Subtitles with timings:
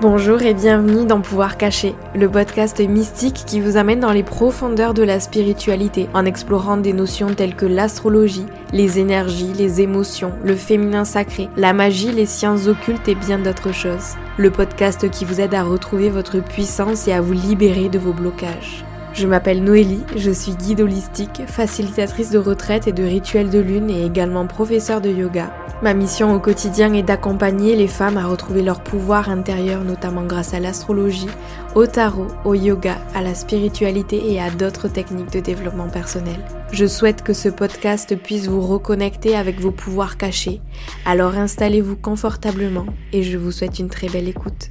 [0.00, 4.94] Bonjour et bienvenue dans Pouvoir Caché, le podcast mystique qui vous amène dans les profondeurs
[4.94, 10.54] de la spiritualité en explorant des notions telles que l'astrologie, les énergies, les émotions, le
[10.54, 14.14] féminin sacré, la magie, les sciences occultes et bien d'autres choses.
[14.36, 18.12] Le podcast qui vous aide à retrouver votre puissance et à vous libérer de vos
[18.12, 18.84] blocages.
[19.18, 23.90] Je m'appelle Noélie, je suis guide holistique, facilitatrice de retraite et de rituels de lune
[23.90, 25.52] et également professeur de yoga.
[25.82, 30.54] Ma mission au quotidien est d'accompagner les femmes à retrouver leur pouvoir intérieur, notamment grâce
[30.54, 31.26] à l'astrologie,
[31.74, 36.38] au tarot, au yoga, à la spiritualité et à d'autres techniques de développement personnel.
[36.70, 40.60] Je souhaite que ce podcast puisse vous reconnecter avec vos pouvoirs cachés.
[41.04, 44.70] Alors installez-vous confortablement et je vous souhaite une très belle écoute.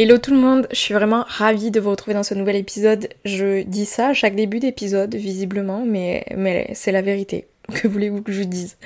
[0.00, 3.08] Hello tout le monde, je suis vraiment ravie de vous retrouver dans ce nouvel épisode.
[3.24, 7.48] Je dis ça à chaque début d'épisode, visiblement, mais, mais c'est la vérité.
[7.74, 8.76] Que voulez-vous que je dise?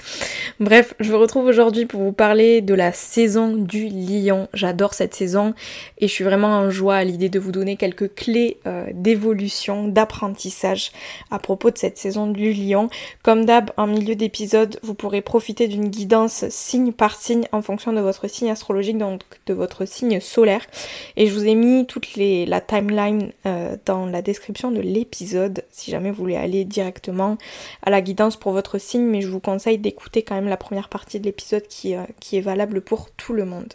[0.60, 4.48] Bref, je vous retrouve aujourd'hui pour vous parler de la saison du lion.
[4.54, 5.54] J'adore cette saison
[5.98, 9.88] et je suis vraiment en joie à l'idée de vous donner quelques clés euh, d'évolution,
[9.88, 10.92] d'apprentissage
[11.30, 12.88] à propos de cette saison du lion.
[13.22, 17.92] Comme d'hab, en milieu d'épisode, vous pourrez profiter d'une guidance signe par signe en fonction
[17.92, 20.66] de votre signe astrologique, donc de votre signe solaire.
[21.16, 25.64] Et je vous ai mis toute les, la timeline euh, dans la description de l'épisode
[25.70, 27.38] si jamais vous voulez aller directement
[27.82, 31.20] à la guidance pour votre signe, mais je vous conseille d'écouter quand la première partie
[31.20, 33.74] de l'épisode qui, euh, qui est valable pour tout le monde.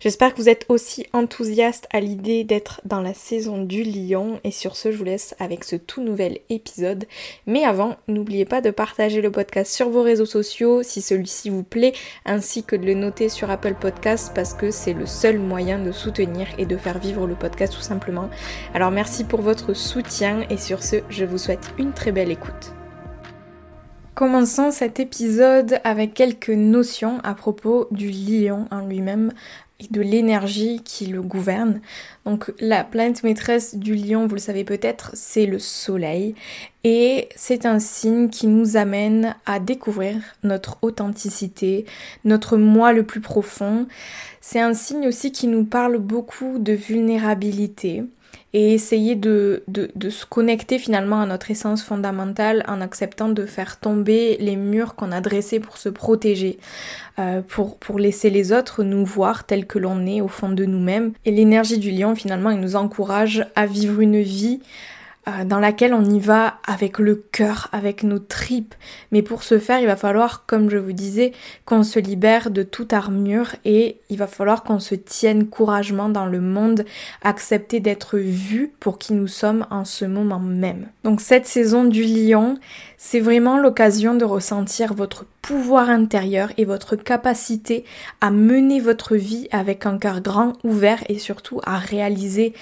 [0.00, 4.50] J'espère que vous êtes aussi enthousiaste à l'idée d'être dans la saison du lion et
[4.50, 7.06] sur ce je vous laisse avec ce tout nouvel épisode.
[7.46, 11.62] Mais avant, n'oubliez pas de partager le podcast sur vos réseaux sociaux si celui-ci vous
[11.62, 15.78] plaît ainsi que de le noter sur Apple Podcast parce que c'est le seul moyen
[15.78, 18.28] de soutenir et de faire vivre le podcast tout simplement.
[18.74, 22.74] Alors merci pour votre soutien et sur ce je vous souhaite une très belle écoute.
[24.14, 29.32] Commençons cet épisode avec quelques notions à propos du lion en lui-même
[29.80, 31.80] et de l'énergie qui le gouverne.
[32.24, 36.36] Donc la planète maîtresse du lion, vous le savez peut-être, c'est le soleil
[36.84, 41.84] et c'est un signe qui nous amène à découvrir notre authenticité,
[42.24, 43.88] notre moi le plus profond.
[44.40, 48.04] C'est un signe aussi qui nous parle beaucoup de vulnérabilité
[48.54, 53.80] et essayer de, de, se connecter finalement à notre essence fondamentale en acceptant de faire
[53.80, 56.60] tomber les murs qu'on a dressés pour se protéger,
[57.18, 60.64] euh, pour, pour laisser les autres nous voir tels que l'on est au fond de
[60.64, 61.14] nous-mêmes.
[61.24, 64.60] Et l'énergie du lion finalement, il nous encourage à vivre une vie
[65.26, 68.74] euh, dans laquelle on y va avec le cœur, avec nos tripes.
[69.10, 71.32] Mais pour ce faire, il va falloir, comme je vous disais,
[71.64, 76.26] qu'on se libère de toute armure et il va falloir qu'on se tienne courageusement dans
[76.26, 76.84] le monde,
[77.22, 80.88] accepter d'être vu pour qui nous sommes en ce moment même.
[81.04, 82.58] Donc cette saison du lion,
[82.98, 87.84] c'est vraiment l'occasion de ressentir votre pouvoir intérieur et votre capacité
[88.20, 92.54] à mener votre vie avec un cœur grand, ouvert et surtout à réaliser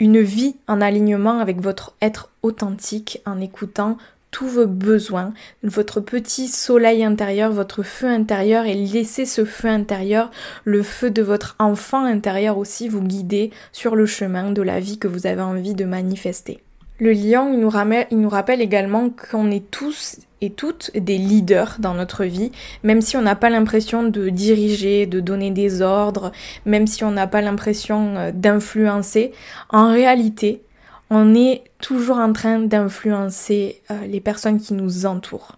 [0.00, 3.96] une vie en alignement avec votre être authentique en écoutant
[4.32, 5.32] tous vos besoins,
[5.62, 10.30] votre petit soleil intérieur, votre feu intérieur et laisser ce feu intérieur,
[10.64, 14.98] le feu de votre enfant intérieur aussi vous guider sur le chemin de la vie
[14.98, 16.60] que vous avez envie de manifester.
[16.98, 22.24] Le nous, il nous rappelle également qu'on est tous et toutes des leaders dans notre
[22.24, 26.32] vie, même si on n'a pas l'impression de diriger, de donner des ordres,
[26.66, 29.32] même si on n'a pas l'impression euh, d'influencer,
[29.70, 30.62] en réalité,
[31.10, 35.56] on est toujours en train d'influencer euh, les personnes qui nous entourent.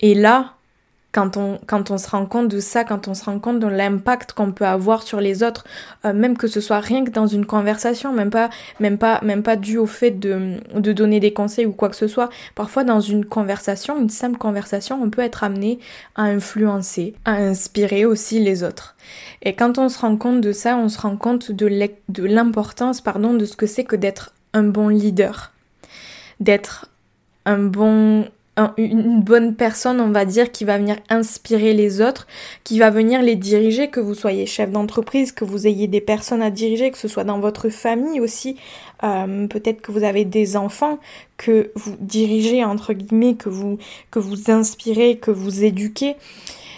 [0.00, 0.55] Et là,
[1.16, 3.66] quand on, quand on se rend compte de ça, quand on se rend compte de
[3.66, 5.64] l'impact qu'on peut avoir sur les autres,
[6.04, 8.50] euh, même que ce soit rien que dans une conversation, même pas,
[8.80, 11.96] même pas, même pas dû au fait de, de donner des conseils ou quoi que
[11.96, 12.28] ce soit.
[12.54, 15.78] Parfois, dans une conversation, une simple conversation, on peut être amené
[16.16, 18.94] à influencer, à inspirer aussi les autres.
[19.40, 23.32] Et quand on se rend compte de ça, on se rend compte de l'importance, pardon,
[23.32, 25.52] de ce que c'est que d'être un bon leader,
[26.40, 26.90] d'être
[27.46, 28.26] un bon
[28.78, 32.26] une bonne personne, on va dire, qui va venir inspirer les autres,
[32.64, 36.40] qui va venir les diriger, que vous soyez chef d'entreprise, que vous ayez des personnes
[36.40, 38.56] à diriger, que ce soit dans votre famille aussi,
[39.04, 40.98] euh, peut-être que vous avez des enfants
[41.36, 43.78] que vous dirigez entre guillemets, que vous
[44.10, 46.16] que vous inspirez, que vous éduquez.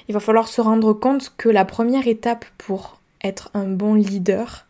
[0.09, 4.67] Il va falloir se rendre compte que la première étape pour être un bon leader,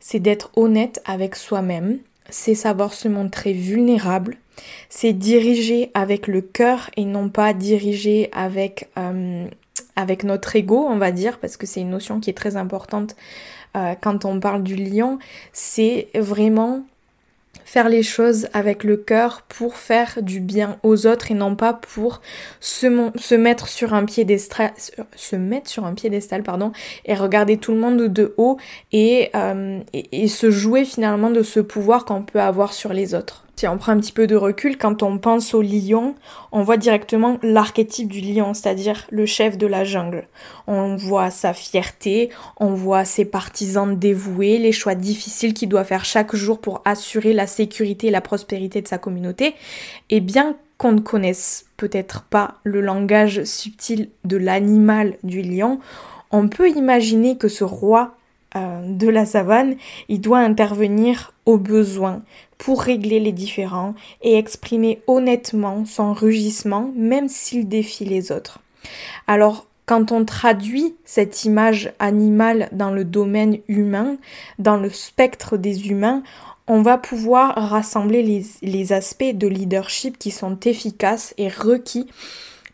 [0.00, 1.98] c'est d'être honnête avec soi-même,
[2.30, 4.36] c'est savoir se montrer vulnérable,
[4.88, 9.46] c'est diriger avec le cœur et non pas diriger avec, euh,
[9.96, 13.16] avec notre ego, on va dire, parce que c'est une notion qui est très importante
[13.76, 15.18] euh, quand on parle du lion.
[15.52, 16.84] C'est vraiment
[17.64, 21.74] faire les choses avec le cœur pour faire du bien aux autres et non pas
[21.74, 22.20] pour
[22.60, 24.72] se, mettre sur un piédestal,
[25.16, 26.72] se mettre sur un piédestal pardon,
[27.04, 28.56] et regarder tout le monde de haut
[28.92, 33.45] et, euh, et se jouer finalement de ce pouvoir qu'on peut avoir sur les autres.
[33.58, 36.14] Si on prend un petit peu de recul, quand on pense au lion,
[36.52, 40.28] on voit directement l'archétype du lion, c'est-à-dire le chef de la jungle.
[40.66, 46.04] On voit sa fierté, on voit ses partisans dévoués, les choix difficiles qu'il doit faire
[46.04, 49.54] chaque jour pour assurer la sécurité et la prospérité de sa communauté.
[50.10, 55.80] Et bien qu'on ne connaisse peut-être pas le langage subtil de l'animal du lion,
[56.30, 58.16] on peut imaginer que ce roi
[58.54, 59.76] de la savane,
[60.08, 62.22] il doit intervenir au besoin
[62.58, 68.60] pour régler les différends et exprimer honnêtement son rugissement même s'il défie les autres.
[69.26, 74.16] Alors, quand on traduit cette image animale dans le domaine humain,
[74.58, 76.22] dans le spectre des humains,
[76.66, 82.08] on va pouvoir rassembler les, les aspects de leadership qui sont efficaces et requis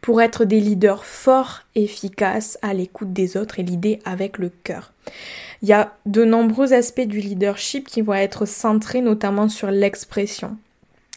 [0.02, 4.92] pour être des leaders forts, efficaces, à l'écoute des autres et l'idée avec le cœur.
[5.62, 10.56] Il y a de nombreux aspects du leadership qui vont être centrés notamment sur l'expression.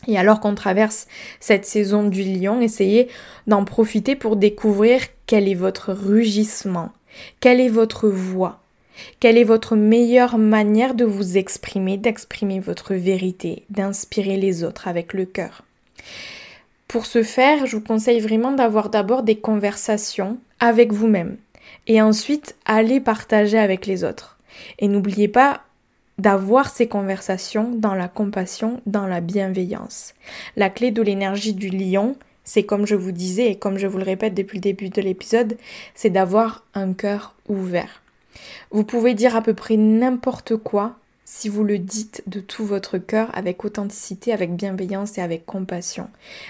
[0.07, 1.07] Et alors qu'on traverse
[1.39, 3.07] cette saison du lion, essayez
[3.47, 6.91] d'en profiter pour découvrir quel est votre rugissement,
[7.39, 8.61] quelle est votre voix,
[9.19, 15.13] quelle est votre meilleure manière de vous exprimer, d'exprimer votre vérité, d'inspirer les autres avec
[15.13, 15.63] le cœur.
[16.87, 21.37] Pour ce faire, je vous conseille vraiment d'avoir d'abord des conversations avec vous-même
[21.87, 24.37] et ensuite aller partager avec les autres.
[24.79, 25.61] Et n'oubliez pas
[26.17, 30.13] d'avoir ces conversations dans la compassion, dans la bienveillance.
[30.55, 33.97] La clé de l'énergie du lion, c'est comme je vous disais et comme je vous
[33.97, 35.57] le répète depuis le début de l'épisode,
[35.93, 38.01] c'est d'avoir un cœur ouvert.
[38.71, 40.95] Vous pouvez dire à peu près n'importe quoi
[41.37, 46.07] si vous le dites de tout votre cœur avec authenticité, avec bienveillance et avec compassion.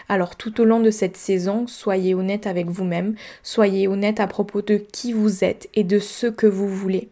[0.10, 4.62] Alors tout au long de cette saison, soyez honnête avec vous-même, soyez honnête à propos
[4.62, 7.10] de qui vous êtes et de ce que vous voulez.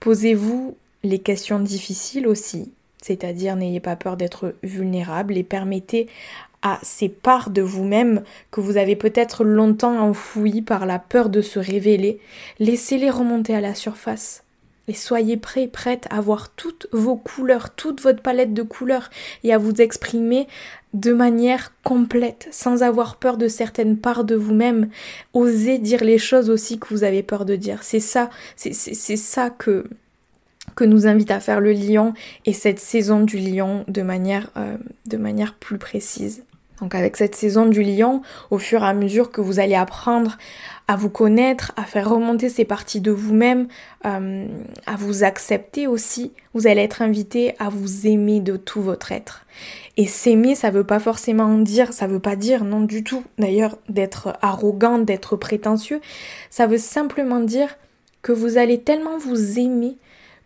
[0.00, 2.70] Posez-vous les questions difficiles aussi,
[3.00, 6.08] c'est-à-dire n'ayez pas peur d'être vulnérable et permettez
[6.60, 11.40] à ces parts de vous-même que vous avez peut-être longtemps enfouies par la peur de
[11.40, 12.20] se révéler,
[12.58, 14.42] laissez-les remonter à la surface.
[14.88, 19.10] Et soyez prêts, prêtes à voir toutes vos couleurs, toute votre palette de couleurs
[19.42, 20.46] et à vous exprimer
[20.94, 24.88] de manière complète, sans avoir peur de certaines parts de vous-même.
[25.34, 27.82] Osez dire les choses aussi que vous avez peur de dire.
[27.82, 28.72] C'est ça, c'est
[29.16, 29.84] ça que,
[30.74, 34.76] que nous invite à faire le lion et cette saison du lion de manière, euh,
[35.06, 36.44] de manière plus précise.
[36.80, 40.36] Donc avec cette saison du lion, au fur et à mesure que vous allez apprendre
[40.88, 43.66] à vous connaître, à faire remonter ces parties de vous-même,
[44.04, 44.46] euh,
[44.86, 49.46] à vous accepter aussi, vous allez être invité à vous aimer de tout votre être.
[49.96, 53.78] Et s'aimer, ça veut pas forcément dire, ça veut pas dire non du tout d'ailleurs
[53.88, 56.00] d'être arrogant, d'être prétentieux,
[56.50, 57.76] ça veut simplement dire
[58.22, 59.96] que vous allez tellement vous aimer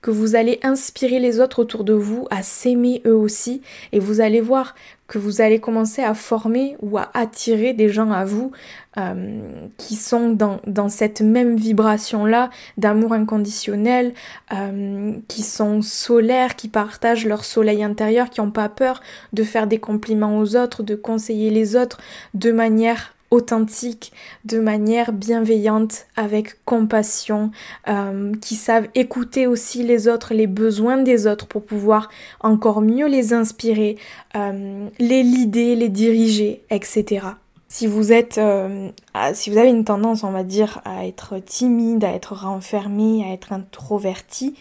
[0.02, 3.62] que vous allez inspirer les autres autour de vous à s'aimer eux aussi
[3.92, 4.74] et vous allez voir
[5.10, 8.52] que vous allez commencer à former ou à attirer des gens à vous
[8.96, 14.14] euh, qui sont dans, dans, cette même vibration-là d'amour inconditionnel,
[14.52, 19.00] euh, qui sont solaires, qui partagent leur soleil intérieur, qui n'ont pas peur
[19.32, 21.98] de faire des compliments aux autres, de conseiller les autres
[22.34, 24.12] de manière authentique,
[24.44, 27.50] de manière bienveillante, avec compassion,
[27.88, 32.08] euh, qui savent écouter aussi les autres, les besoins des autres pour pouvoir
[32.40, 33.96] encore mieux les inspirer,
[34.36, 37.26] euh, les lider, les diriger, etc.
[37.68, 38.88] Si vous êtes, euh,
[39.32, 43.32] si vous avez une tendance, on va dire, à être timide, à être renfermé, à
[43.32, 44.56] être introverti,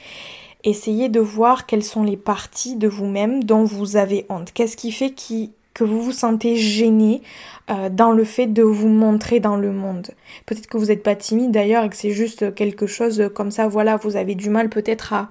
[0.64, 4.52] essayez de voir quelles sont les parties de vous-même dont vous avez honte.
[4.54, 7.22] Qu'est-ce qui fait qui, que vous vous sentez gêné
[7.70, 10.10] euh, dans le fait de vous montrer dans le monde.
[10.46, 13.70] Peut-être que vous n'êtes pas timide d'ailleurs et que c'est juste quelque chose comme ça,
[13.70, 15.30] voilà, vous avez du mal peut-être à,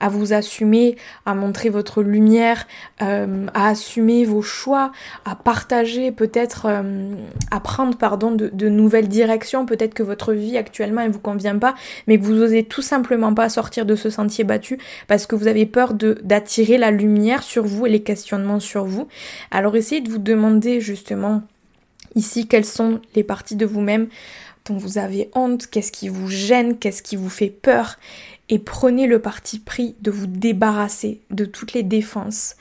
[0.00, 2.66] à vous assumer, à montrer votre lumière,
[3.02, 4.92] euh, à assumer vos choix,
[5.24, 7.14] à partager peut-être, euh,
[7.50, 9.66] à prendre pardon de, nouvelles directions.
[9.66, 11.74] Peut-être que votre vie actuellement elle vous convient pas,
[12.06, 15.46] mais que vous osez tout simplement pas sortir de ce sentier battu parce que vous
[15.46, 19.08] avez peur d'attirer la lumière sur vous et les questionnements sur vous.
[19.50, 21.42] Alors essayez de vous demander justement
[22.14, 24.08] ici quelles sont les parties de vous-même
[24.66, 27.96] dont vous avez honte, qu'est-ce qui vous gêne, qu'est-ce qui vous fait peur,
[28.50, 32.56] et prenez le parti pris de vous débarrasser de toutes les défenses,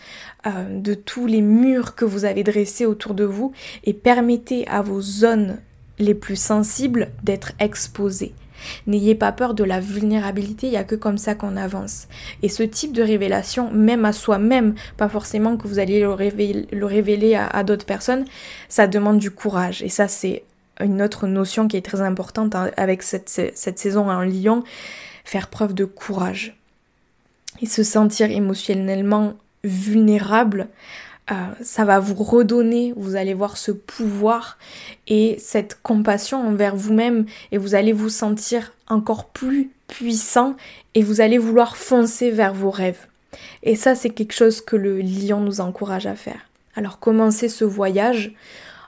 [0.46, 3.51] euh, de tous les murs que vous avez dressés autour de vous
[3.84, 5.58] et permettez à vos zones
[5.98, 8.34] les plus sensibles d'être exposées.
[8.88, 12.08] N'ayez pas peur de la vulnérabilité, il n'y a que comme ça qu'on avance.
[12.43, 16.12] Et ce type de révélation, même à soi-même, pas forcément que vous alliez le
[16.86, 18.25] révéler, à, d'autres personnes,
[18.67, 19.81] ça demande du courage.
[19.81, 20.43] Et ça, c'est
[20.81, 24.63] une autre notion qui est très importante hein, avec cette, cette saison en Lyon,
[25.23, 26.55] faire preuve de courage.
[27.61, 30.69] Et se sentir émotionnellement vulnérable
[31.31, 34.57] euh, ça va vous redonner, vous allez voir ce pouvoir
[35.07, 40.55] et cette compassion envers vous-même et vous allez vous sentir encore plus puissant
[40.95, 43.05] et vous allez vouloir foncer vers vos rêves.
[43.61, 46.49] Et ça, c'est quelque chose que le lion nous encourage à faire.
[46.75, 48.33] Alors commencez ce voyage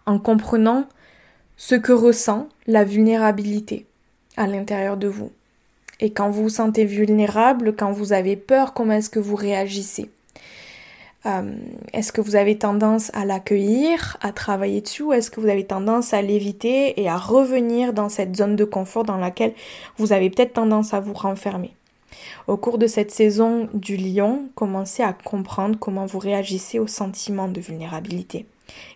[0.08, 0.88] en comprenant
[1.58, 3.86] ce que ressent la vulnérabilité
[4.36, 5.32] à l'intérieur de vous.
[6.02, 10.10] Et quand vous vous sentez vulnérable, quand vous avez peur, comment est-ce que vous réagissez?
[11.28, 11.54] Euh,
[11.94, 15.66] est-ce que vous avez tendance à l'accueillir, à travailler dessus, ou est-ce que vous avez
[15.66, 19.54] tendance à l'éviter et à revenir dans cette zone de confort dans laquelle
[19.98, 21.76] vous avez peut-être tendance à vous renfermer?
[22.48, 27.48] Au cours de cette saison du lion, commencez à comprendre comment vous réagissez au sentiment
[27.48, 28.48] de vulnérabilité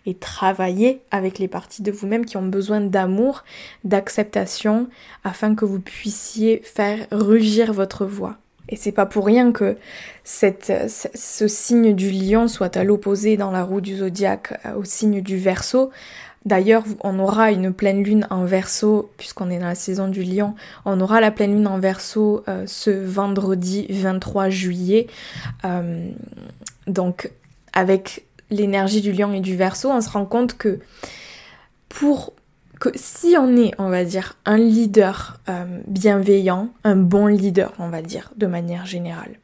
[0.06, 3.44] et travaillez avec les parties de vous-même qui ont besoin d'amour,
[3.84, 4.88] d'acceptation,
[5.24, 8.36] afin que vous puissiez faire rugir votre voix.
[8.68, 9.76] Et c'est pas pour rien que
[10.24, 15.20] ce signe du lion soit à l'opposé dans la roue du zodiaque euh, au signe
[15.20, 15.90] du verso.
[16.44, 20.54] D'ailleurs, on aura une pleine lune en verso, puisqu'on est dans la saison du lion,
[20.84, 25.08] on aura la pleine lune en verso euh, ce vendredi 23 juillet.
[25.64, 26.08] Euh,
[26.86, 27.32] donc,
[27.72, 30.78] avec l'énergie du lion et du verso, on se rend compte que
[31.88, 32.32] pour
[32.80, 37.88] que si on est, on va dire, un leader euh, bienveillant, un bon leader, on
[37.88, 39.38] va dire, de manière générale,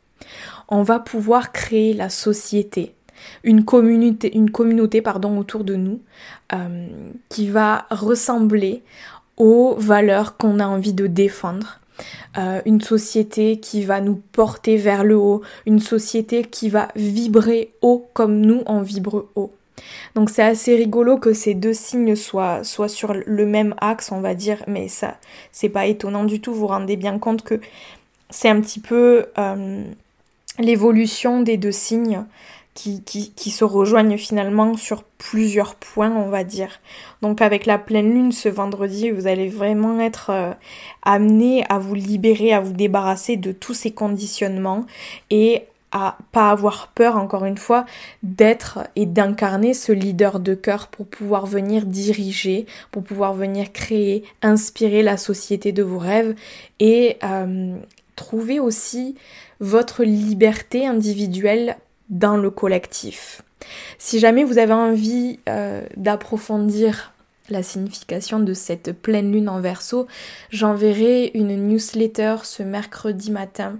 [0.68, 2.94] on va pouvoir créer la société,
[3.44, 6.00] une communauté, pardon, autour de nous
[6.52, 6.86] euh,
[7.28, 8.82] qui va ressembler
[9.36, 11.80] aux valeurs qu'on a envie de défendre.
[12.38, 17.72] Euh, une société qui va nous porter vers le haut, une société qui va vibrer
[17.82, 19.52] haut comme nous on vibre haut.
[20.14, 24.20] Donc c'est assez rigolo que ces deux signes soient, soient sur le même axe, on
[24.20, 25.18] va dire, mais ça,
[25.50, 26.52] c'est pas étonnant du tout.
[26.52, 27.60] Vous vous rendez bien compte que
[28.30, 29.84] c'est un petit peu euh,
[30.58, 32.24] l'évolution des deux signes
[32.74, 36.80] qui, qui, se rejoignent finalement sur plusieurs points, on va dire.
[37.20, 40.52] Donc avec la pleine lune ce vendredi, vous allez vraiment être euh,
[41.02, 44.86] amené à vous libérer, à vous débarrasser de tous ces conditionnements
[45.28, 47.84] et à pas avoir peur, encore une fois,
[48.22, 54.24] d'être et d'incarner ce leader de cœur pour pouvoir venir diriger, pour pouvoir venir créer,
[54.40, 56.34] inspirer la société de vos rêves
[56.80, 57.76] et euh,
[58.16, 59.16] trouver aussi
[59.60, 61.76] votre liberté individuelle
[62.12, 63.42] dans le collectif.
[63.98, 67.12] Si jamais vous avez envie euh, d'approfondir
[67.48, 70.06] la signification de cette pleine lune en verso,
[70.50, 73.78] j'enverrai une newsletter ce mercredi matin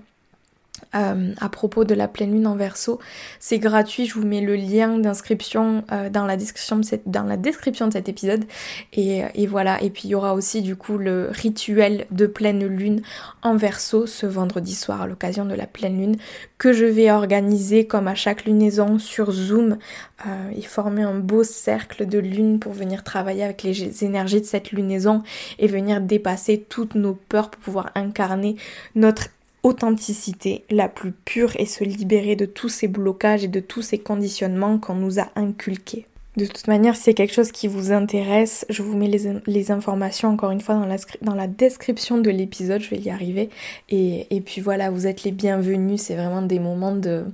[0.94, 2.98] euh, à propos de la pleine lune en verso.
[3.40, 8.44] C'est gratuit, je vous mets le lien d'inscription euh, dans, la description de cet épisode.
[8.92, 12.66] Et, et, voilà, et puis il y aura aussi du coup le rituel de pleine
[12.66, 13.02] lune
[13.42, 16.16] en verso ce vendredi soir à l'occasion de la pleine lune
[16.58, 19.78] que je vais organiser comme à chaque lunaison sur Zoom
[20.26, 24.46] euh, et former un beau cercle de lune pour venir travailler avec les énergies de
[24.46, 25.24] cette lunaison
[25.58, 28.54] et venir dépasser toutes nos peurs pour pouvoir incarner
[28.94, 29.28] notre
[29.62, 33.98] authenticité la plus pure et se libérer de tous ces blocages et de tous ces
[33.98, 36.06] conditionnements qu'on nous a inculqués.
[36.36, 39.10] De toute manière, si c'est quelque chose qui vous intéresse, je vous mets
[39.46, 40.82] les, informations encore une fois
[41.20, 43.50] dans la, description de l'épisode, je vais y arriver.
[43.90, 47.26] Et, et, puis voilà, vous êtes les bienvenus, c'est vraiment des moments de...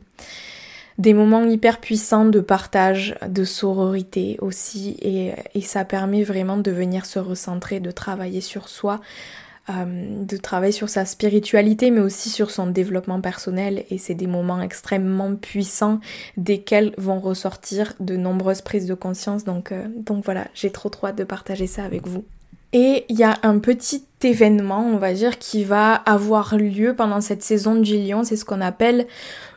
[0.99, 6.73] des moments hyper puissants de partage, de sororité aussi, et, et ça permet vraiment de
[6.73, 9.01] venir se recentrer, de travailler sur soi,
[9.71, 14.27] euh, de travailler sur sa spiritualité mais aussi sur son développement personnel et c'est des
[14.27, 16.01] moments extrêmement puissants
[16.37, 21.09] desquels vont ressortir de nombreuses prises de conscience donc, euh, donc voilà j'ai trop trop
[21.09, 22.25] hâte de partager ça avec vous.
[22.73, 27.21] Et il y a un petit événement, on va dire, qui va avoir lieu pendant
[27.21, 28.25] cette saison du lion.
[28.25, 29.07] C'est ce qu'on appelle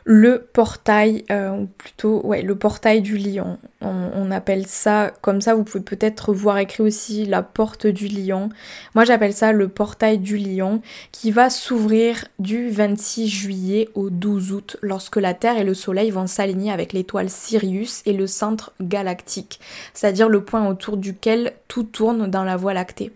[0.04, 3.58] le portail, euh, ou plutôt, ouais, le portail du lion.
[3.80, 5.54] On, appelle ça comme ça.
[5.54, 8.48] Vous pouvez peut-être voir écrit aussi la porte du lion.
[8.94, 14.52] Moi, j'appelle ça le portail du lion, qui va s'ouvrir du 26 juillet au 12
[14.52, 18.72] août, lorsque la Terre et le Soleil vont s'aligner avec l'étoile Sirius et le centre
[18.80, 19.60] galactique,
[19.92, 23.12] c'est-à-dire le point autour duquel tout tourne dans la Voie lactée.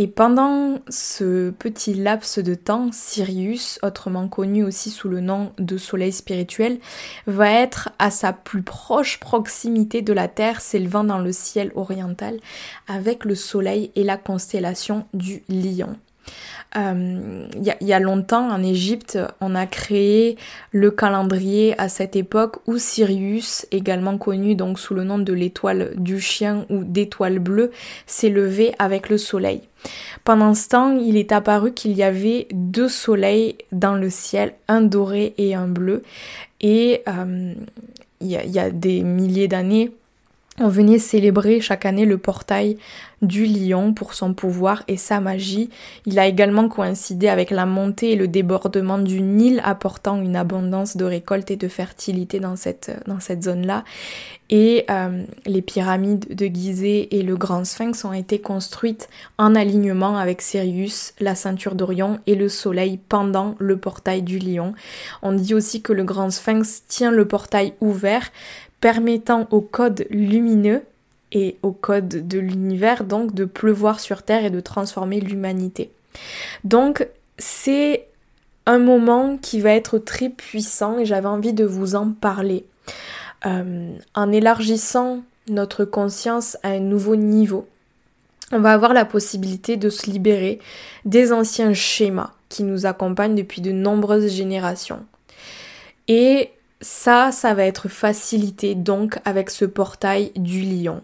[0.00, 5.76] Et pendant ce petit laps de temps, Sirius, autrement connu aussi sous le nom de
[5.76, 6.78] Soleil spirituel,
[7.26, 12.38] va être à sa plus proche proximité de la Terre, s'élevant dans le ciel oriental,
[12.86, 15.96] avec le Soleil et la constellation du Lion.
[16.76, 20.36] Euh, il y, a longtemps en Égypte, on a créé
[20.70, 25.92] le calendrier à cette époque où Sirius, également connu donc sous le nom de l'étoile
[25.96, 27.70] du chien ou d'étoile bleue,
[28.06, 29.62] s'est levé avec le soleil.
[30.24, 34.82] Pendant ce temps, il est apparu qu'il y avait deux soleils dans le ciel, un
[34.82, 36.02] doré et un bleu.
[36.60, 37.54] Et euh,
[38.20, 39.92] il y, a des milliers d'années,
[40.60, 42.76] on venait célébrer chaque année le portail
[43.22, 45.70] du lion pour son pouvoir et sa magie.
[46.06, 50.96] Il a également coïncidé avec la montée et le débordement du Nil apportant une abondance
[50.96, 53.84] de récolte et de fertilité dans cette, dans cette zone-là.
[54.50, 60.16] Et euh, les pyramides de Gizeh et le Grand Sphinx ont été construites en alignement
[60.16, 64.72] avec Sirius, la ceinture d'Orion et le Soleil pendant le portail du lion.
[65.22, 68.30] On dit aussi que le Grand Sphinx tient le portail ouvert
[68.80, 70.82] permettant au code lumineux
[71.32, 75.90] et au code de l'univers donc de pleuvoir sur Terre et de transformer l'humanité.
[76.64, 77.06] Donc
[77.38, 78.06] c'est
[78.66, 82.64] un moment qui va être très puissant et j'avais envie de vous en parler.
[83.46, 87.66] Euh, en élargissant notre conscience à un nouveau niveau,
[88.50, 90.58] on va avoir la possibilité de se libérer
[91.04, 95.04] des anciens schémas qui nous accompagnent depuis de nombreuses générations.
[96.08, 101.02] Et ça, ça va être facilité donc avec ce portail du lion.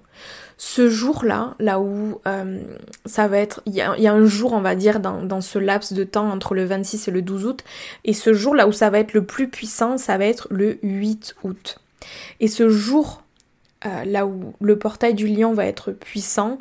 [0.57, 2.62] Ce jour-là, là où euh,
[3.07, 6.04] ça va être, il y, a un jour, on va dire, dans, ce laps de
[6.04, 7.64] temps entre le 26 et le 12 août,
[8.04, 10.78] et ce jour là où ça va être le plus puissant, ça va être le
[10.83, 11.81] 8 août.
[12.38, 13.23] Et ce jour,
[13.85, 16.59] euh, là où le portail du lion va être puissant,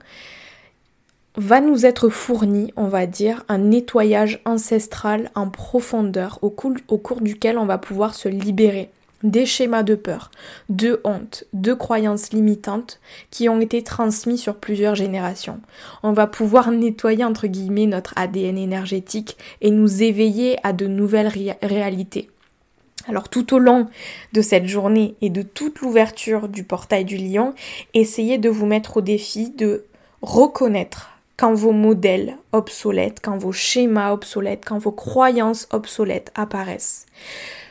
[1.35, 7.59] va nous être fourni, on va dire, un nettoyage ancestral en profondeur au cours duquel
[7.59, 8.89] on va pouvoir se libérer
[9.23, 10.29] des schémas de peur,
[10.69, 12.99] de honte, de croyances limitantes
[13.31, 15.59] qui ont été transmis sur plusieurs générations.
[16.03, 21.31] On va pouvoir nettoyer entre guillemets notre ADN énergétique et nous éveiller à de nouvelles
[21.61, 22.29] réalités.
[23.07, 23.87] Alors tout au long
[24.31, 27.53] de cette journée et de toute l'ouverture du portail du lion,
[27.93, 29.85] essayez de vous mettre au défi de
[30.21, 37.05] reconnaître quand vos modèles obsolètes, quand vos schémas obsolètes, quand vos croyances obsolètes apparaissent.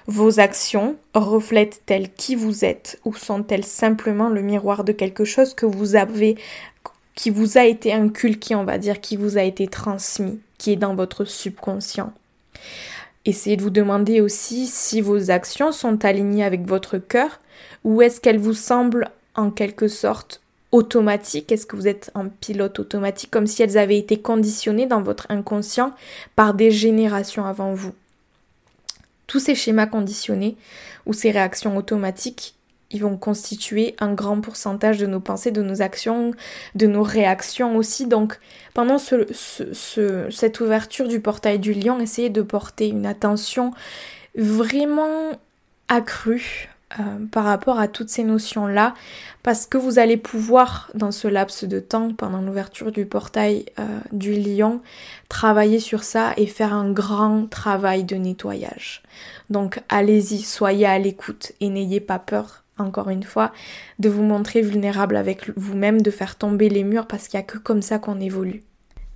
[0.07, 5.67] Vos actions reflètent-elles qui vous êtes ou sont-elles simplement le miroir de quelque chose que
[5.67, 6.37] vous avez
[7.15, 10.77] qui vous a été inculqué, on va dire, qui vous a été transmis, qui est
[10.77, 12.13] dans votre subconscient?
[13.25, 17.39] Essayez de vous demander aussi si vos actions sont alignées avec votre cœur
[17.85, 20.41] ou est-ce qu'elles vous semblent en quelque sorte
[20.73, 21.53] automatiques?
[21.53, 25.27] Est-ce que vous êtes en pilote automatique comme si elles avaient été conditionnées dans votre
[25.29, 25.93] inconscient
[26.35, 27.93] par des générations avant vous?
[29.33, 30.59] Tous ces schémas conditionnés
[31.07, 32.55] ou ces réactions automatiques,
[32.91, 36.33] ils vont constituer un grand pourcentage de nos pensées, de nos actions,
[36.75, 38.07] de nos réactions aussi.
[38.07, 38.39] Donc
[38.75, 43.73] pendant cette ouverture du portail du lion, essayez de porter une attention
[44.37, 45.31] vraiment
[45.89, 46.69] accrue
[47.01, 48.95] euh, par rapport à toutes ces notions-là,
[49.43, 54.01] parce que vous allez pouvoir, dans ce laps de temps, pendant l'ouverture du portail euh,
[54.13, 54.81] du lion,
[55.29, 59.03] travailler sur ça et faire un grand travail de nettoyage.
[59.51, 63.53] Donc allez-y, soyez à l'écoute et n'ayez pas peur, encore une fois,
[63.99, 67.47] de vous montrer vulnérable avec vous-même, de faire tomber les murs, parce qu'il n'y a
[67.47, 68.63] que comme ça qu'on évolue.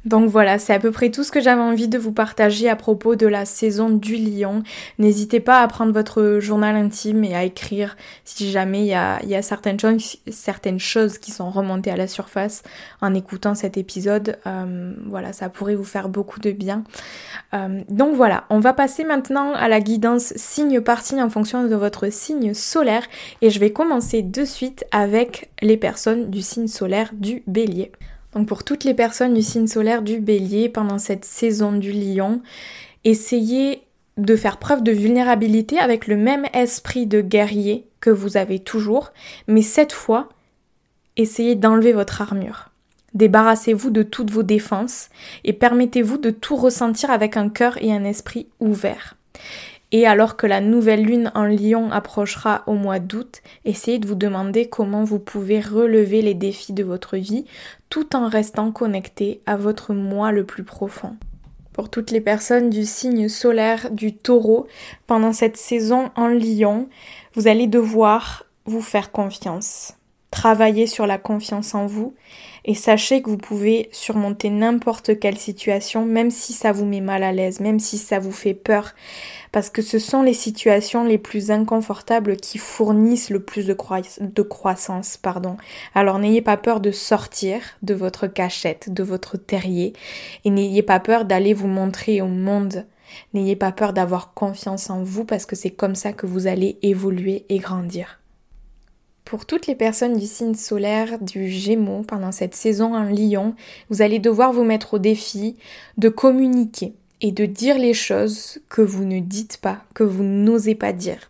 [0.07, 2.77] Donc voilà, c'est à peu près tout ce que j'avais envie de vous partager à
[2.77, 4.63] propos de la saison du lion.
[5.01, 9.43] N'hésitez pas à prendre votre journal intime et à écrire si jamais il y a,
[9.43, 12.63] certaines, choses, certaines choses qui sont remontées à la surface
[13.01, 14.39] en écoutant cet épisode.
[14.47, 16.85] Euh, voilà, ça pourrait vous faire beaucoup de bien.
[17.53, 21.67] Euh, donc voilà, on va passer maintenant à la guidance signe par signe en fonction
[21.67, 23.03] de votre signe solaire
[23.43, 27.91] et je vais commencer de suite avec les personnes du signe solaire du bélier.
[28.37, 32.43] Donc pour toutes les personnes du signe solaire du bélier pendant cette saison du lion,
[33.03, 33.83] essayez
[34.19, 39.15] de faire preuve de vulnérabilité avec le même esprit de guerrier que vous avez toujours,
[39.49, 40.29] mais cette fois,
[41.17, 42.69] essayez d'enlever votre armure.
[43.15, 45.09] Débarrassez-vous de toutes vos défenses
[45.45, 49.17] et permettez-vous de tout ressentir avec un cœur et un esprit ouverts.
[49.93, 54.17] Et alors que la nouvelle lune en lion approchera au mois d'août, essayez de vous
[54.17, 57.45] demander comment vous pouvez relever les défis de votre vie
[57.89, 61.17] tout en restant connecté à votre moi le plus profond.
[61.73, 64.67] Pour toutes les personnes du signe solaire du taureau,
[65.07, 66.89] pendant cette saison en lion,
[67.35, 69.93] vous allez devoir vous faire confiance,
[70.31, 72.15] travailler sur la confiance en vous
[72.65, 77.23] Et sachez que vous pouvez surmonter n'importe quelle situation, même si ça vous met mal
[77.23, 78.95] à l'aise, même si ça vous fait peur,
[79.53, 83.77] parce que ce sont les situations les plus inconfortables qui fournissent le plus de,
[84.21, 85.17] de croissance.
[85.17, 85.57] Pardon.
[85.95, 89.93] Alors n'ayez pas peur de sortir de votre cachette, de votre terrier,
[90.45, 92.85] et n'ayez pas peur d'aller vous montrer au monde.
[93.33, 96.79] N'ayez pas peur d'avoir confiance en vous parce que c'est comme ça que vous allez
[96.83, 98.19] évoluer et grandir.
[99.27, 103.57] Pour toutes les personnes du signe solaire du Gémeaux pendant cette saison en Lion,
[103.91, 105.57] vous allez devoir vous mettre au défi
[105.99, 110.77] de communiquer et de dire les choses que vous ne dites pas, que vous n'osez
[110.77, 111.29] pas dire.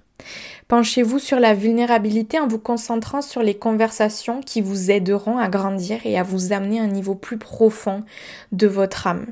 [0.68, 6.04] Penchez-vous sur la vulnérabilité en vous concentrant sur les conversations qui vous aideront à grandir
[6.04, 8.04] et à vous amener à un niveau plus profond
[8.52, 9.24] de votre âme.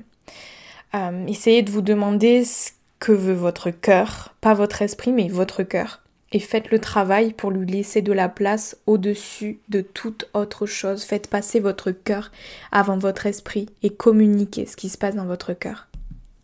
[0.94, 5.64] Euh, essayez de vous demander ce que veut votre cœur, pas votre esprit, mais votre
[5.64, 6.00] cœur
[6.34, 11.04] et faites le travail pour lui laisser de la place au-dessus de toute autre chose.
[11.04, 12.32] Faites passer votre cœur
[12.72, 15.86] avant votre esprit et communiquez ce qui se passe dans votre cœur.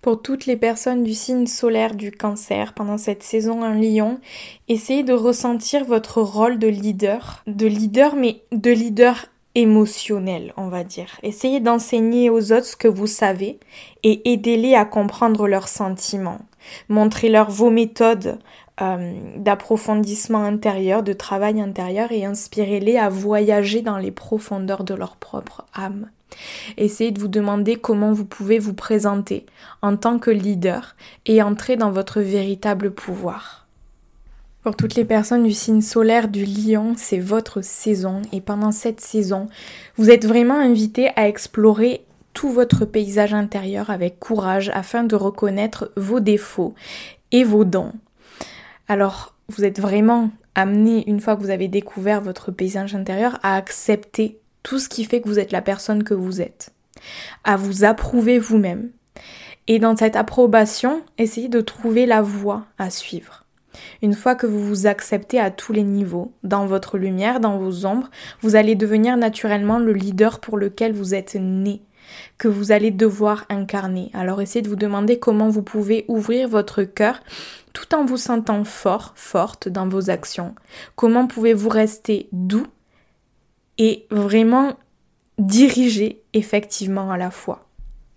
[0.00, 4.20] Pour toutes les personnes du signe solaire du cancer pendant cette saison en lion,
[4.68, 9.26] essayez de ressentir votre rôle de leader, de leader mais de leader
[9.56, 11.18] émotionnel, on va dire.
[11.24, 13.58] Essayez d'enseigner aux autres ce que vous savez
[14.04, 16.38] et aidez-les à comprendre leurs sentiments.
[16.88, 18.38] Montrez-leur vos méthodes
[18.82, 25.16] euh, d'approfondissement intérieur, de travail intérieur et inspirez-les à voyager dans les profondeurs de leur
[25.16, 26.08] propre âme.
[26.76, 29.46] Essayez de vous demander comment vous pouvez vous présenter
[29.82, 33.66] en tant que leader et entrer dans votre véritable pouvoir.
[34.62, 39.00] Pour toutes les personnes du signe solaire du lion, c'est votre saison et pendant cette
[39.00, 39.48] saison,
[39.96, 45.90] vous êtes vraiment invité à explorer tout votre paysage intérieur avec courage afin de reconnaître
[45.96, 46.74] vos défauts
[47.32, 47.92] et vos dons.
[48.90, 53.54] Alors, vous êtes vraiment amené, une fois que vous avez découvert votre paysage intérieur, à
[53.54, 56.72] accepter tout ce qui fait que vous êtes la personne que vous êtes,
[57.44, 58.90] à vous approuver vous-même.
[59.68, 63.44] Et dans cette approbation, essayez de trouver la voie à suivre.
[64.02, 67.86] Une fois que vous vous acceptez à tous les niveaux, dans votre lumière, dans vos
[67.86, 71.80] ombres, vous allez devenir naturellement le leader pour lequel vous êtes né,
[72.38, 74.10] que vous allez devoir incarner.
[74.14, 77.20] Alors essayez de vous demander comment vous pouvez ouvrir votre cœur
[77.72, 80.54] tout en vous sentant fort, forte dans vos actions
[80.96, 82.66] Comment pouvez-vous rester doux
[83.78, 84.76] et vraiment
[85.38, 87.70] diriger effectivement à la fois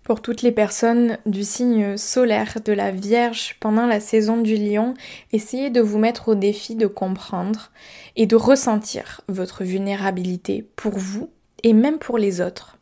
[0.04, 4.92] pour toutes les personnes du signe solaire de la Vierge pendant la saison du lion,
[5.32, 7.70] essayez de vous mettre au défi de comprendre
[8.14, 11.30] et de ressentir votre vulnérabilité pour vous
[11.62, 12.76] et même pour les autres.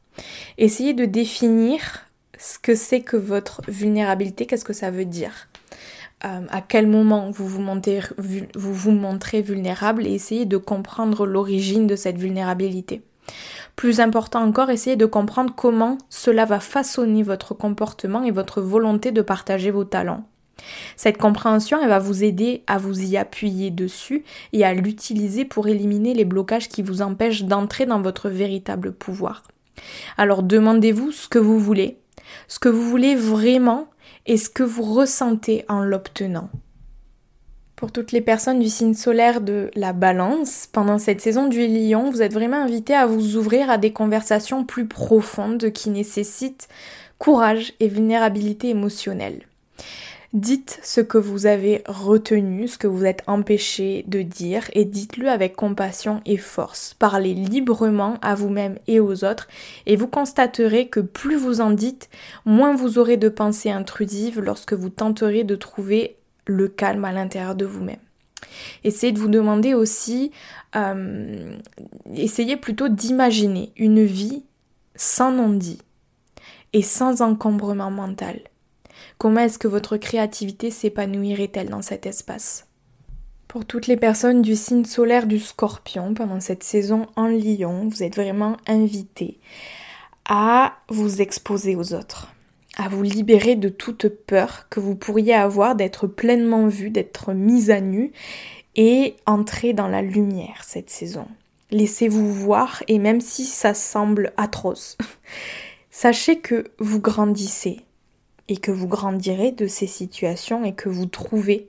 [0.58, 2.06] Essayez de définir
[2.38, 5.48] ce que c'est que votre vulnérabilité, qu'est-ce que ça veut dire.
[6.24, 7.62] Euh, à quel moment vous vous,
[8.54, 13.02] vous vous montrez vulnérable et essayez de comprendre l'origine de cette vulnérabilité.
[13.76, 19.10] Plus important encore, essayez de comprendre comment cela va façonner votre comportement et votre volonté
[19.10, 20.24] de partager vos talents.
[20.96, 25.66] Cette compréhension, elle va vous aider à vous y appuyer dessus et à l'utiliser pour
[25.66, 29.42] éliminer les blocages qui vous empêchent d'entrer dans votre véritable pouvoir.
[30.16, 31.98] Alors demandez-vous ce que vous voulez,
[32.48, 33.88] ce que vous voulez vraiment
[34.26, 36.50] et ce que vous ressentez en l'obtenant.
[37.76, 42.10] Pour toutes les personnes du signe solaire de la balance, pendant cette saison du lion,
[42.10, 46.68] vous êtes vraiment invité à vous ouvrir à des conversations plus profondes qui nécessitent
[47.18, 49.48] courage et vulnérabilité émotionnelle.
[50.32, 55.28] Dites ce que vous avez retenu, ce que vous êtes empêché de dire et dites-le
[55.28, 56.94] avec compassion et force.
[56.98, 59.46] Parlez librement à vous-même et aux autres
[59.84, 62.08] et vous constaterez que plus vous en dites,
[62.46, 66.16] moins vous aurez de pensées intrusives lorsque vous tenterez de trouver
[66.46, 68.00] le calme à l'intérieur de vous-même.
[68.84, 70.32] Essayez de vous demander aussi,
[70.76, 71.58] euh,
[72.16, 74.44] essayez plutôt d'imaginer une vie
[74.96, 75.82] sans non-dit
[76.72, 78.40] et sans encombrement mental.
[79.22, 82.66] Comment est-ce que votre créativité s'épanouirait-elle dans cet espace?
[83.46, 88.02] Pour toutes les personnes du signe solaire du scorpion pendant cette saison en lion, vous
[88.02, 89.38] êtes vraiment invité
[90.28, 92.34] à vous exposer aux autres,
[92.76, 97.70] à vous libérer de toute peur que vous pourriez avoir d'être pleinement vu, d'être mise
[97.70, 98.10] à nu
[98.74, 101.28] et entrer dans la lumière cette saison.
[101.70, 104.98] Laissez-vous voir et même si ça semble atroce,
[105.92, 107.82] sachez que vous grandissez,
[108.48, 111.68] et que vous grandirez de ces situations et que vous trouvez,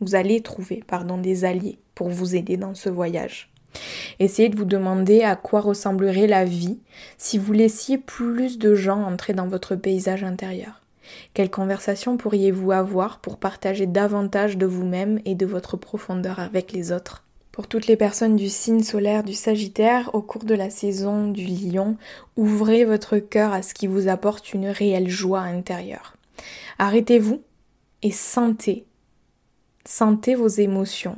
[0.00, 3.50] vous allez trouver, pardon, des alliés pour vous aider dans ce voyage.
[4.18, 6.78] Essayez de vous demander à quoi ressemblerait la vie
[7.18, 10.80] si vous laissiez plus de gens entrer dans votre paysage intérieur.
[11.34, 16.90] Quelles conversations pourriez-vous avoir pour partager davantage de vous-même et de votre profondeur avec les
[16.92, 17.25] autres?
[17.56, 21.46] Pour toutes les personnes du signe solaire du Sagittaire, au cours de la saison du
[21.46, 21.96] Lion,
[22.36, 26.18] ouvrez votre cœur à ce qui vous apporte une réelle joie intérieure.
[26.78, 27.40] Arrêtez-vous
[28.02, 28.84] et sentez,
[29.86, 31.16] sentez vos émotions.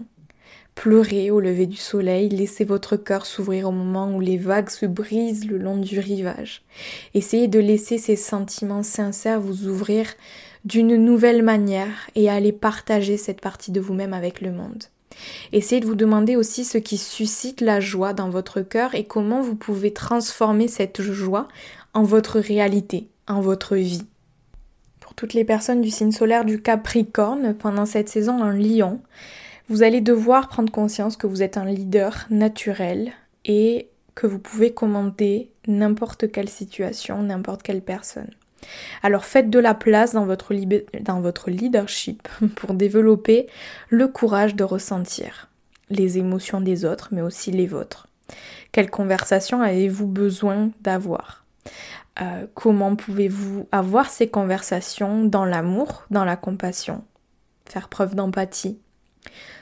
[0.76, 4.86] Pleurez au lever du soleil, laissez votre cœur s'ouvrir au moment où les vagues se
[4.86, 6.62] brisent le long du rivage.
[7.14, 10.06] Essayez de laisser ces sentiments sincères vous ouvrir
[10.64, 14.84] d'une nouvelle manière et aller partager cette partie de vous-même avec le monde.
[15.52, 19.40] Essayez de vous demander aussi ce qui suscite la joie dans votre cœur et comment
[19.40, 21.48] vous pouvez transformer cette joie
[21.94, 24.04] en votre réalité, en votre vie.
[25.00, 29.00] Pour toutes les personnes du signe solaire du Capricorne, pendant cette saison en Lion,
[29.68, 33.12] vous allez devoir prendre conscience que vous êtes un leader naturel
[33.44, 38.30] et que vous pouvez commander n'importe quelle situation, n'importe quelle personne.
[39.02, 40.54] Alors faites de la place dans votre,
[41.50, 43.48] leadership pour développer
[43.88, 45.48] le courage de ressentir
[45.90, 48.08] les émotions des autres, mais aussi les vôtres.
[48.72, 51.44] Quelle conversation avez-vous besoin d'avoir?
[52.20, 57.04] Euh, Comment pouvez-vous avoir ces conversations dans l'amour, dans la compassion?
[57.66, 58.78] Faire preuve d'empathie.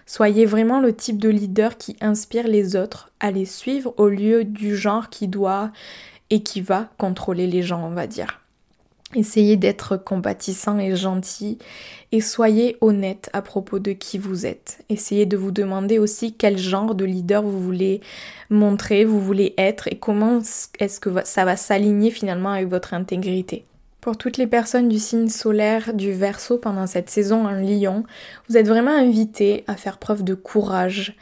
[0.05, 4.45] Soyez vraiment le type de leader qui inspire les autres à les suivre au lieu
[4.45, 5.73] du genre qui doit
[6.31, 8.41] et qui va contrôler les gens, on va dire.
[9.17, 11.57] Essayez d'être compatissant et gentil
[12.13, 14.85] et soyez honnête à propos de qui vous êtes.
[14.91, 18.03] Essayez de vous demander aussi quel genre de leader vous voulez
[18.51, 20.41] montrer, vous voulez être et comment
[20.79, 23.65] est-ce que ça va s'aligner finalement avec votre intégrité.
[24.03, 28.05] Pour toutes les personnes du signe solaire du Verseau pendant cette saison en Lion,
[28.49, 31.17] vous êtes vraiment invités à faire preuve de courage,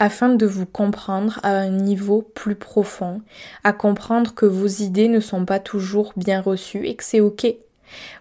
[0.00, 3.20] afin de vous comprendre à un niveau plus profond,
[3.62, 7.54] à comprendre que vos idées ne sont pas toujours bien reçues et que c'est ok.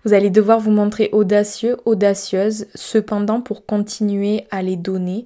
[0.06, 5.26] Vous allez devoir vous montrer audacieux, audacieuse, cependant pour continuer à les donner,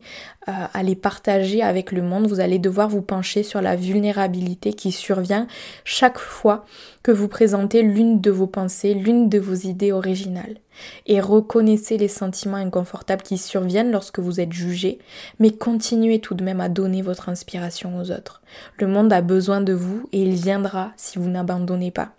[0.50, 4.74] euh, à les partager avec le monde, vous allez devoir vous pencher sur la vulnérabilité
[4.74, 5.48] qui survient
[5.86, 6.66] chaque fois
[7.02, 10.58] que vous présentez l'une de vos pensées, l'une de vos idées originales.
[11.06, 15.00] Et reconnaissez les sentiments inconfortables qui surviennent lorsque vous êtes jugé,
[15.40, 18.42] mais continuez tout de même à donner votre inspiration aux autres.
[18.80, 22.14] Le monde a besoin de vous et il viendra si vous n'abandonnez pas.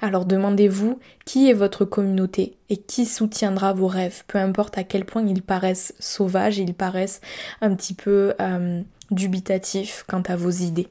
[0.00, 5.04] Alors demandez-vous qui est votre communauté et qui soutiendra vos rêves, peu importe à quel
[5.04, 7.20] point ils paraissent sauvages, ils paraissent
[7.60, 10.88] un petit peu euh, dubitatifs quant à vos idées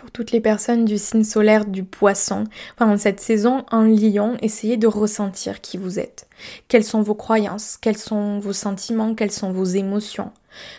[0.00, 2.44] pour toutes les personnes du signe solaire du poisson.
[2.78, 6.26] Pendant cette saison en lion, essayez de ressentir qui vous êtes.
[6.68, 10.32] Quelles sont vos croyances, quels sont vos sentiments, quelles sont vos émotions?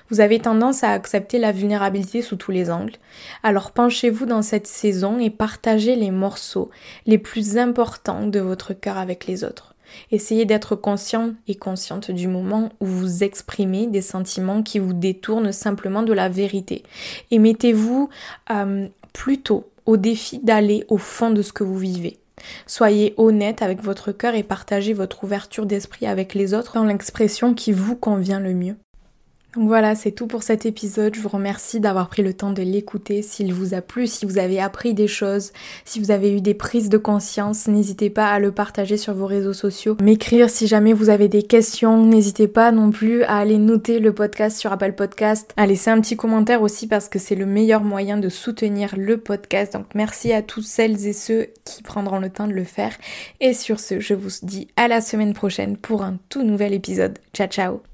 [0.09, 2.95] Vous avez tendance à accepter la vulnérabilité sous tous les angles.
[3.43, 6.71] Alors penchez-vous dans cette saison et partagez les morceaux
[7.05, 9.75] les plus importants de votre cœur avec les autres.
[10.09, 15.51] Essayez d'être conscient et consciente du moment où vous exprimez des sentiments qui vous détournent
[15.51, 16.83] simplement de la vérité.
[17.29, 18.09] Et mettez-vous
[18.49, 22.17] euh, plutôt au défi d'aller au fond de ce que vous vivez.
[22.65, 27.53] Soyez honnête avec votre cœur et partagez votre ouverture d'esprit avec les autres dans l'expression
[27.53, 28.75] qui vous convient le mieux.
[29.55, 31.13] Donc voilà, c'est tout pour cet épisode.
[31.13, 33.21] Je vous remercie d'avoir pris le temps de l'écouter.
[33.21, 35.51] S'il vous a plu, si vous avez appris des choses,
[35.83, 39.25] si vous avez eu des prises de conscience, n'hésitez pas à le partager sur vos
[39.25, 39.97] réseaux sociaux.
[40.01, 42.05] M'écrire si jamais vous avez des questions.
[42.05, 45.99] N'hésitez pas non plus à aller noter le podcast sur Apple Podcast, à laisser un
[45.99, 49.73] petit commentaire aussi parce que c'est le meilleur moyen de soutenir le podcast.
[49.73, 52.93] Donc merci à toutes celles et ceux qui prendront le temps de le faire.
[53.41, 57.19] Et sur ce, je vous dis à la semaine prochaine pour un tout nouvel épisode.
[57.33, 57.90] Ciao ciao